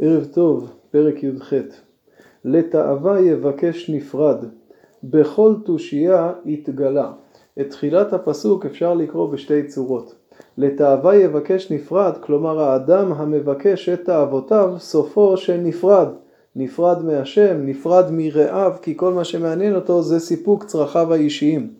[0.00, 1.52] ערב טוב, פרק י"ח.
[2.44, 4.44] לתאווה יבקש נפרד,
[5.04, 7.12] בכל תושייה יתגלה.
[7.60, 10.14] את תחילת הפסוק אפשר לקרוא בשתי צורות.
[10.58, 16.08] לתאווה יבקש נפרד, כלומר האדם המבקש את תאוותיו, סופו שנפרד.
[16.56, 21.70] נפרד מהשם, נפרד מרעיו, כי כל מה שמעניין אותו זה סיפוק צרכיו האישיים.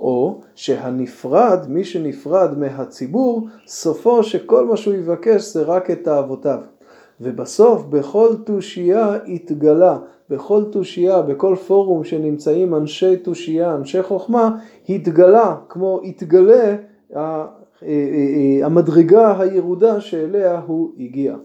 [0.00, 6.60] או שהנפרד, מי שנפרד מהציבור, סופו שכל מה שהוא יבקש זה רק את תאוותיו.
[7.20, 9.98] ובסוף בכל תושייה התגלה,
[10.30, 14.56] בכל תושייה, בכל פורום שנמצאים אנשי תושייה, אנשי חוכמה,
[14.88, 16.76] התגלה, כמו התגלה
[18.62, 21.36] המדרגה הירודה שאליה הוא הגיע.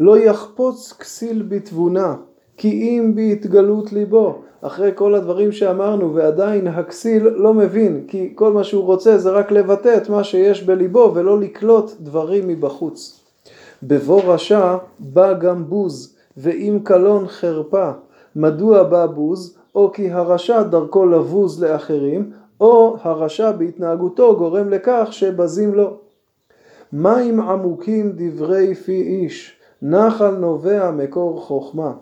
[0.00, 2.16] לא יחפוץ כסיל בתבונה,
[2.56, 4.38] כי אם בהתגלות ליבו.
[4.60, 9.50] אחרי כל הדברים שאמרנו ועדיין הכסיל לא מבין, כי כל מה שהוא רוצה זה רק
[9.52, 13.27] לבטא את מה שיש בליבו ולא לקלוט דברים מבחוץ.
[13.82, 17.90] בבוא רשע בא גם בוז, ואם קלון חרפה.
[18.36, 19.58] מדוע בא בוז?
[19.74, 22.30] או כי הרשע דרכו לבוז לאחרים,
[22.60, 25.96] או הרשע בהתנהגותו גורם לכך שבזים לו.
[26.92, 31.92] מים עמוקים דברי פי איש, נחל נובע מקור חוכמה.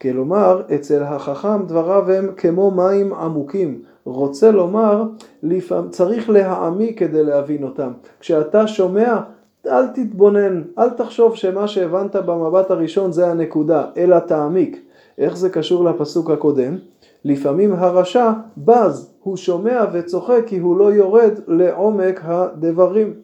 [0.00, 3.82] כלומר, אצל החכם דבריו הם כמו מים עמוקים.
[4.04, 5.04] רוצה לומר,
[5.42, 7.92] לפעמים צריך להעמיק כדי להבין אותם.
[8.20, 9.20] כשאתה שומע,
[9.66, 14.86] אל תתבונן, אל תחשוב שמה שהבנת במבט הראשון זה הנקודה, אלא תעמיק.
[15.18, 16.76] איך זה קשור לפסוק הקודם?
[17.24, 23.14] לפעמים הרשע בז, הוא שומע וצוחק כי הוא לא יורד לעומק הדברים.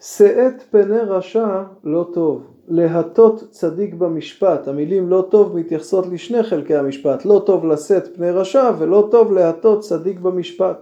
[0.00, 7.24] שאת פני רשע לא טוב, להטות צדיק במשפט, המילים לא טוב מתייחסות לשני חלקי המשפט,
[7.24, 10.76] לא טוב לשאת פני רשע ולא טוב להטות צדיק במשפט.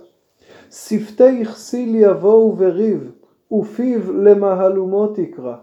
[0.70, 3.10] שפתי כסיל יבואו וריב,
[3.52, 5.54] ופיו למהלומות יקרא.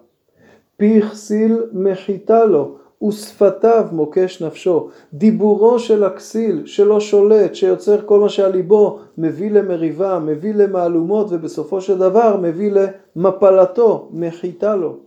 [0.78, 2.76] פי כסיל מחיתה לו,
[3.08, 4.90] ושפתיו מוקש נפשו.
[5.14, 11.82] דיבורו של הכסיל שלא שולט, שיוצר כל מה שעל ליבו, מביא למריבה, מביא למהלומות ובסופו
[11.82, 12.72] של דבר מביא
[13.16, 14.98] למפלתו, מחיתה לו.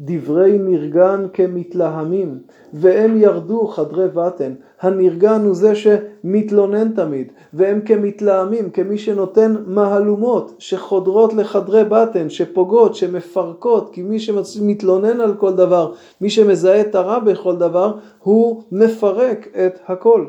[0.00, 2.38] דברי נרגן כמתלהמים,
[2.72, 4.52] והם ירדו חדרי בטן.
[4.80, 5.74] הנרגן הוא זה
[6.22, 15.20] שמתלונן תמיד, והם כמתלהמים, כמי שנותן מהלומות שחודרות לחדרי בטן, שפוגעות, שמפרקות, כי מי שמתלונן
[15.20, 20.24] על כל דבר, מי שמזהה את הרע בכל דבר, הוא מפרק את הכל.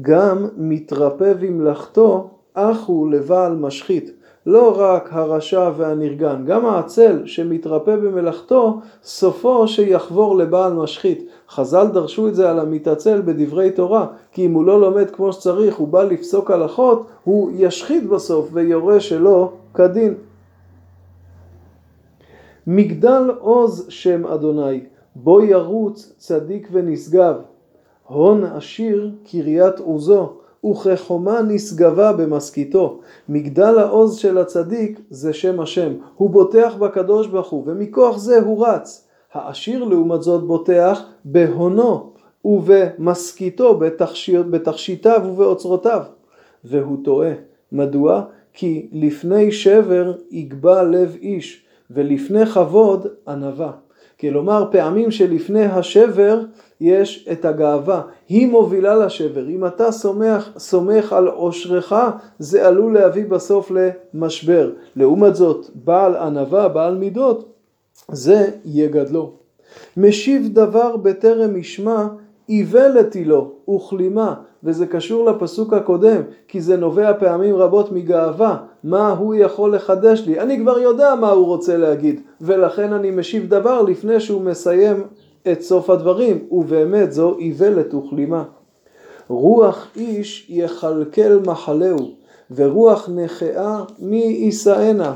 [0.00, 4.10] גם מתרפא במלאכתו, אך הוא לבעל משחית.
[4.46, 11.28] לא רק הרשע והנרגן, גם העצל שמתרפא במלאכתו, סופו שיחבור לבעל משחית.
[11.50, 15.76] חז"ל דרשו את זה על המתעצל בדברי תורה, כי אם הוא לא לומד כמו שצריך,
[15.76, 20.14] הוא בא לפסוק הלכות, הוא ישחית בסוף ויורה שלא כדין.
[22.66, 24.80] מגדל עוז שם אדוני,
[25.14, 27.34] בו ירוץ צדיק ונשגב.
[28.08, 30.32] הון עשיר קריית עוזו,
[30.70, 33.00] וכחומה נשגבה במסכיתו.
[33.28, 35.92] מגדל העוז של הצדיק זה שם השם.
[36.16, 39.08] הוא בוטח בקדוש ברוך הוא, ומכוח זה הוא רץ.
[39.34, 42.12] העשיר לעומת זאת בוטח בהונו
[42.44, 43.80] ובמשכיתו,
[44.50, 46.02] בתכשיטיו ובאוצרותיו.
[46.64, 47.32] והוא טועה.
[47.72, 48.22] מדוע?
[48.52, 53.72] כי לפני שבר יגבע לב איש, ולפני כבוד ענווה.
[54.20, 56.40] כלומר פעמים שלפני השבר
[56.80, 59.48] יש את הגאווה, היא מובילה לשבר.
[59.48, 61.92] אם אתה סומך, סומך על עושרך,
[62.38, 64.70] זה עלול להביא בסוף למשבר.
[64.96, 67.53] לעומת זאת, בעל ענווה, בעל מידות,
[68.12, 69.32] זה יגדלו.
[69.96, 72.06] משיב דבר בטרם ישמע,
[72.48, 74.34] איוולת היא לו וכלימה,
[74.64, 80.40] וזה קשור לפסוק הקודם, כי זה נובע פעמים רבות מגאווה, מה הוא יכול לחדש לי,
[80.40, 85.02] אני כבר יודע מה הוא רוצה להגיד, ולכן אני משיב דבר לפני שהוא מסיים
[85.52, 88.44] את סוף הדברים, ובאמת זו איוולת וכלימה.
[89.28, 92.10] רוח איש יכלכל מחלהו,
[92.50, 95.14] ורוח נכאה מי יישאנה.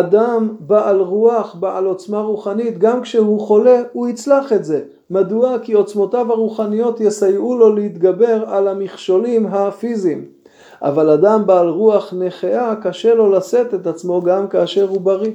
[0.00, 4.80] אדם בעל רוח, בעל עוצמה רוחנית, גם כשהוא חולה, הוא יצלח את זה.
[5.10, 5.58] מדוע?
[5.62, 10.24] כי עוצמותיו הרוחניות יסייעו לו להתגבר על המכשולים הפיזיים.
[10.82, 15.32] אבל אדם בעל רוח נכאה, קשה לו לשאת את עצמו גם כאשר הוא בריא.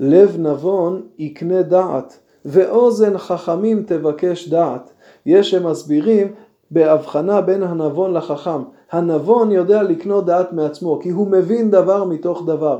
[0.00, 4.90] לב נבון יקנה דעת, ואוזן חכמים תבקש דעת.
[5.26, 6.32] יש שמסבירים
[6.70, 8.62] בהבחנה בין הנבון לחכם.
[8.92, 12.78] הנבון יודע לקנות דעת מעצמו, כי הוא מבין דבר מתוך דבר.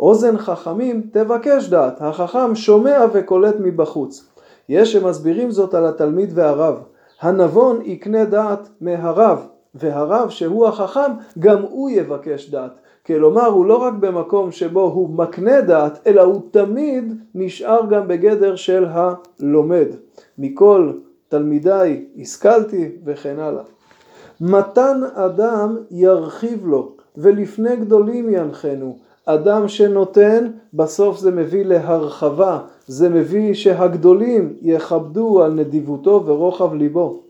[0.00, 4.26] אוזן חכמים תבקש דעת, החכם שומע וקולט מבחוץ.
[4.68, 6.82] יש שמסבירים זאת על התלמיד והרב.
[7.20, 12.70] הנבון יקנה דעת מהרב, והרב שהוא החכם גם הוא יבקש דעת.
[13.06, 18.56] כלומר הוא לא רק במקום שבו הוא מקנה דעת, אלא הוא תמיד נשאר גם בגדר
[18.56, 19.86] של הלומד.
[20.38, 20.92] מכל
[21.28, 23.62] תלמידיי השכלתי וכן הלאה.
[24.40, 29.09] מתן אדם ירחיב לו ולפני גדולים ינחנו.
[29.26, 37.20] אדם שנותן בסוף זה מביא להרחבה, זה מביא שהגדולים יכבדו על נדיבותו ורוחב ליבו.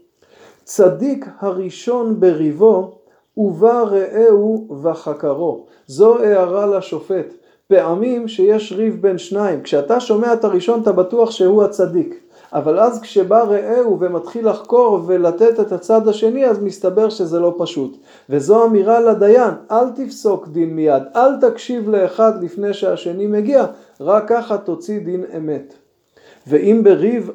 [0.65, 2.93] צדיק הראשון בריבו
[3.37, 5.67] ובא רעהו וחקרו.
[5.87, 7.35] זו הערה לשופט.
[7.69, 12.30] פעמים שיש ריב בין שניים, כשאתה שומע את הראשון אתה בטוח שהוא הצדיק.
[12.53, 17.97] אבל אז כשבא רעהו ומתחיל לחקור ולתת את הצד השני אז מסתבר שזה לא פשוט.
[18.31, 23.67] וזו אמירה לדיין, אל תפסוק דין מיד, אל תקשיב לאחד לפני שהשני מגיע,
[24.01, 25.75] רק ככה תוציא דין אמת.
[26.47, 27.31] ואם בריב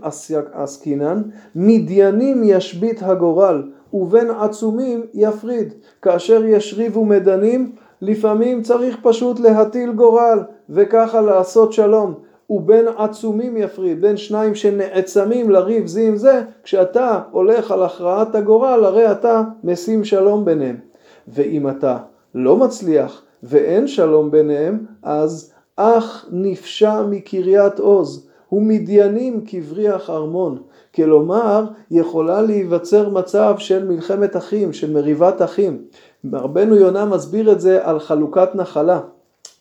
[0.53, 1.21] עסקינן,
[1.55, 3.63] מדיינים ישבית הגורל,
[3.93, 5.73] ובין עצומים יפריד.
[6.01, 7.71] כאשר יש ריב ומדנים,
[8.01, 10.39] לפעמים צריך פשוט להטיל גורל,
[10.69, 12.13] וככה לעשות שלום.
[12.49, 18.85] ובין עצומים יפריד, בין שניים שנעצמים לריב זה עם זה, כשאתה הולך על הכרעת הגורל,
[18.85, 20.75] הרי אתה משים שלום ביניהם.
[21.27, 21.97] ואם אתה
[22.35, 30.57] לא מצליח ואין שלום ביניהם, אז אך נפשע מקריית עוז, ומדיינים כבריח ארמון.
[30.95, 35.81] כלומר, יכולה להיווצר מצב של מלחמת אחים, של מריבת אחים.
[36.33, 38.99] רבנו יונה מסביר את זה על חלוקת נחלה.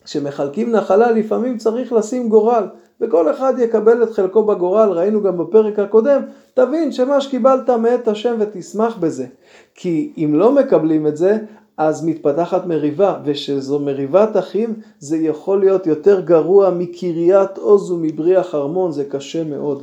[0.04, 2.64] כשמחלקים נחלה לפעמים צריך לשים גורל,
[3.00, 6.22] וכל אחד יקבל את חלקו בגורל, ראינו גם בפרק הקודם,
[6.54, 9.26] תבין שמה שקיבלת מאת השם ותשמח בזה.
[9.74, 11.38] כי אם לא מקבלים את זה,
[11.76, 18.92] אז מתפתחת מריבה, ושזו מריבת אחים, זה יכול להיות יותר גרוע מקריית עוז ומבריח ארמון,
[18.92, 19.82] זה קשה מאוד.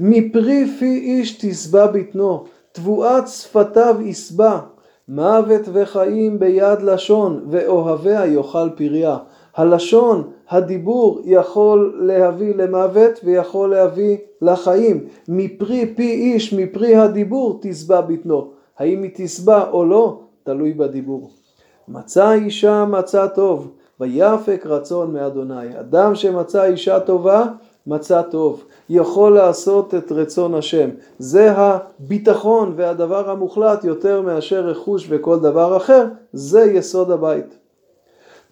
[0.00, 4.58] מפרי פי איש תשבע בטנו, תבואת שפתיו ישבע,
[5.08, 9.16] מוות וחיים ביד לשון, ואוהביה יאכל פריה.
[9.56, 15.04] הלשון, הדיבור יכול להביא למוות ויכול להביא לחיים.
[15.28, 18.50] מפרי פי איש, מפרי הדיבור תשבע בטנו.
[18.78, 21.30] האם היא תשבע או לא, תלוי בדיבור.
[21.88, 23.70] מצא אישה מצא טוב,
[24.00, 25.80] ויפק רצון מאדוני.
[25.80, 27.44] אדם שמצא אישה טובה,
[27.86, 28.64] מצא טוב.
[28.88, 30.88] יכול לעשות את רצון השם.
[31.18, 37.61] זה הביטחון והדבר המוחלט יותר מאשר רכוש וכל דבר אחר, זה יסוד הבית.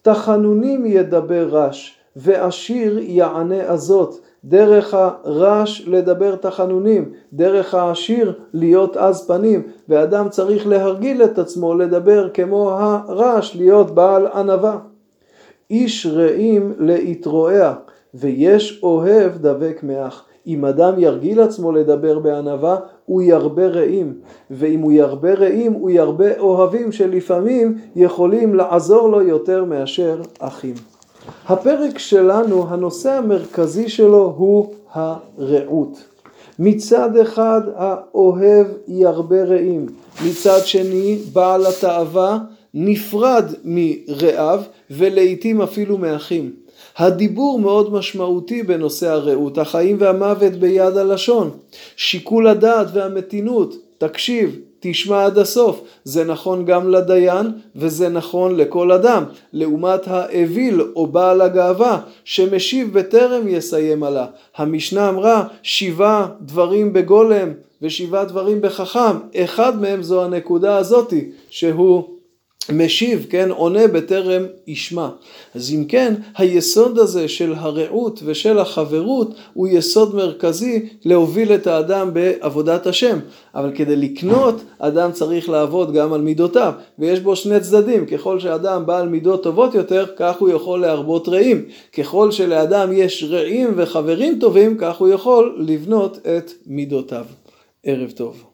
[0.03, 4.15] תחנונים ידבר רש, ועשיר יענה הזאת.
[4.45, 12.29] דרך הרש לדבר תחנונים, דרך העשיר להיות עז פנים, ואדם צריך להרגיל את עצמו לדבר
[12.35, 14.79] כמו הרש, להיות בעל ענווה.
[15.71, 17.73] איש רעים להתרועע,
[18.15, 20.25] ויש אוהב דבק מאח.
[20.47, 22.77] אם אדם ירגיל עצמו לדבר בענווה,
[23.07, 24.15] הוא ירבה רעים,
[24.51, 30.75] ואם הוא ירבה רעים, הוא ירבה אוהבים שלפעמים יכולים לעזור לו יותר מאשר אחים.
[31.49, 36.05] הפרק שלנו, הנושא המרכזי שלו הוא הרעות.
[36.59, 39.87] מצד אחד האוהב ירבה רעים,
[40.29, 42.39] מצד שני בעל התאווה
[42.75, 44.61] נפרד מרעיו
[44.91, 46.53] ולעיתים אפילו מאחים.
[47.01, 51.51] הדיבור מאוד משמעותי בנושא הרעות, החיים והמוות ביד הלשון,
[51.97, 59.25] שיקול הדעת והמתינות, תקשיב, תשמע עד הסוף, זה נכון גם לדיין וזה נכון לכל אדם,
[59.53, 64.27] לעומת האוויל או בעל הגאווה שמשיב בטרם יסיים עלה.
[64.57, 67.49] המשנה אמרה שבעה דברים בגולם
[67.83, 72.05] ושבעה דברים בחכם, אחד מהם זו הנקודה הזאתי שהוא
[72.73, 75.09] משיב, כן, עונה בטרם ישמע.
[75.55, 82.15] אז אם כן, היסוד הזה של הרעות ושל החברות הוא יסוד מרכזי להוביל את האדם
[82.15, 83.19] בעבודת השם.
[83.55, 88.87] אבל כדי לקנות, אדם צריך לעבוד גם על מידותיו, ויש בו שני צדדים, ככל שאדם
[88.87, 91.65] בעל מידות טובות יותר, כך הוא יכול להרבות רעים.
[91.93, 97.25] ככל שלאדם יש רעים וחברים טובים, כך הוא יכול לבנות את מידותיו.
[97.85, 98.45] ערב טוב.